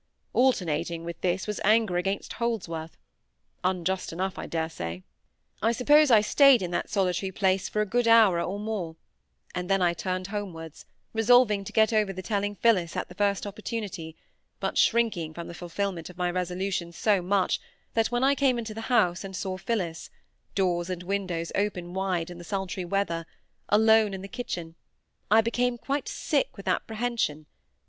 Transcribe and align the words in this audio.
Alternating 0.33 1.03
with 1.03 1.21
this 1.21 1.45
was 1.45 1.61
anger 1.63 1.95
against 1.95 2.33
Holdsworth; 2.33 2.97
unjust 3.63 4.11
enough, 4.11 4.35
I 4.39 4.47
dare 4.47 4.67
say. 4.67 5.03
I 5.61 5.71
suppose 5.71 6.09
I 6.09 6.21
stayed 6.21 6.63
in 6.63 6.71
that 6.71 6.89
solitary 6.89 7.31
place 7.31 7.69
for 7.69 7.81
a 7.81 7.85
good 7.85 8.07
hour 8.07 8.41
or 8.41 8.59
more, 8.59 8.95
and 9.53 9.69
then 9.69 9.79
I 9.79 9.93
turned 9.93 10.25
homewards, 10.25 10.85
resolving 11.13 11.63
to 11.65 11.71
get 11.71 11.93
over 11.93 12.11
the 12.11 12.23
telling 12.23 12.55
Phillis 12.55 12.95
at 12.95 13.09
the 13.09 13.13
first 13.13 13.45
opportunity, 13.45 14.15
but 14.59 14.75
shrinking 14.75 15.35
from 15.35 15.47
the 15.47 15.53
fulfilment 15.53 16.09
of 16.09 16.17
my 16.17 16.31
resolution 16.31 16.91
so 16.91 17.21
much 17.21 17.61
that 17.93 18.07
when 18.09 18.23
I 18.23 18.33
came 18.33 18.57
into 18.57 18.73
the 18.73 18.81
house 18.89 19.23
and 19.23 19.35
saw 19.35 19.55
Phillis 19.55 20.09
(doors 20.55 20.89
and 20.89 21.03
windows 21.03 21.51
open 21.53 21.93
wide 21.93 22.31
in 22.31 22.39
the 22.39 22.43
sultry 22.43 22.85
weather) 22.85 23.27
alone 23.69 24.15
in 24.15 24.23
the 24.23 24.27
kitchen, 24.27 24.73
I 25.29 25.41
became 25.41 25.77
quite 25.77 26.07
sick 26.07 26.57
with 26.57 26.67
apprehension. 26.67 27.45